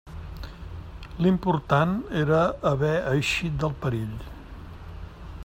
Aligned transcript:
L'important 1.25 1.93
era 2.23 2.41
haver 2.71 2.95
eixit 3.13 3.61
del 3.65 3.79
perill. 3.85 4.19